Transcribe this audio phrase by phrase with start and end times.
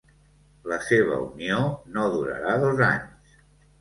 [0.71, 1.59] La seva unió
[1.99, 3.37] no durarà dos anys.